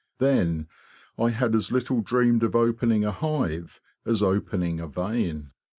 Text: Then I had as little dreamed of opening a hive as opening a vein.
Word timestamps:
Then 0.17 0.67
I 1.19 1.29
had 1.29 1.53
as 1.53 1.71
little 1.71 2.01
dreamed 2.01 2.41
of 2.41 2.55
opening 2.55 3.05
a 3.05 3.11
hive 3.11 3.79
as 4.03 4.23
opening 4.23 4.79
a 4.79 4.87
vein. 4.87 5.51